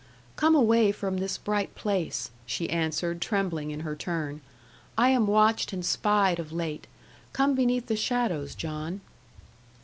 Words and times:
'Come 0.35 0.55
away 0.55 0.91
from 0.91 1.17
this 1.17 1.37
bright 1.37 1.75
place,' 1.75 2.31
she 2.47 2.67
answered, 2.71 3.21
trembling 3.21 3.69
in 3.69 3.81
her 3.81 3.95
turn; 3.95 4.41
'I 4.97 5.09
am 5.09 5.27
watched 5.27 5.73
and 5.73 5.85
spied 5.85 6.39
of 6.39 6.51
late. 6.51 6.87
Come 7.33 7.53
beneath 7.53 7.85
the 7.85 7.95
shadows, 7.95 8.55
John.' 8.55 9.01